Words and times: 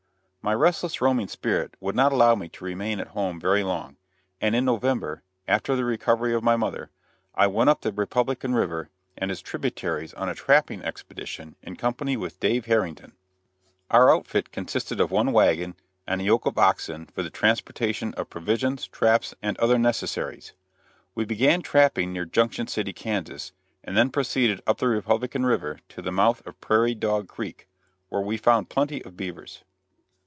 My 0.43 0.55
restless, 0.55 1.01
roaming 1.01 1.27
spirit 1.27 1.75
would 1.79 1.93
not 1.95 2.11
allow 2.11 2.33
me 2.33 2.49
to 2.49 2.65
remain 2.65 2.99
at 2.99 3.09
home 3.09 3.39
very 3.39 3.61
long, 3.63 3.97
and 4.41 4.55
in 4.55 4.65
November, 4.65 5.21
after 5.47 5.75
the 5.75 5.85
recovery 5.85 6.33
of 6.33 6.41
my 6.41 6.55
mother, 6.55 6.89
I 7.35 7.45
went 7.45 7.69
up 7.69 7.81
the 7.81 7.91
Republican 7.91 8.55
River 8.55 8.89
and 9.15 9.29
its 9.29 9.39
tributaries 9.41 10.15
on 10.15 10.29
a 10.29 10.33
trapping 10.33 10.81
expedition 10.81 11.57
in 11.61 11.75
company 11.75 12.17
with 12.17 12.39
Dave 12.39 12.65
Harrington. 12.65 13.13
Our 13.91 14.09
outfit 14.11 14.51
consisted 14.51 14.99
of 14.99 15.11
one 15.11 15.31
wagon 15.31 15.75
and 16.07 16.21
a 16.21 16.23
yoke 16.23 16.47
of 16.47 16.57
oxen 16.57 17.05
for 17.05 17.21
the 17.21 17.29
transportation 17.29 18.15
of 18.15 18.31
provisions, 18.31 18.87
traps, 18.87 19.35
and 19.43 19.55
other 19.59 19.77
necessaries. 19.77 20.53
We 21.13 21.23
began 21.23 21.61
trapping 21.61 22.13
near 22.13 22.25
Junction 22.25 22.65
City, 22.65 22.93
Kansas, 22.93 23.51
and 23.83 23.95
then 23.95 24.09
proceeded 24.09 24.59
up 24.65 24.79
the 24.79 24.87
Republican 24.87 25.45
River 25.45 25.81
to 25.89 26.01
the 26.01 26.11
mouth 26.11 26.41
of 26.47 26.59
Prairie 26.59 26.95
Dog 26.95 27.27
Creek, 27.27 27.67
where 28.09 28.23
we 28.23 28.37
found 28.37 28.69
plenty 28.69 29.05
of 29.05 29.15
beavers. 29.15 29.63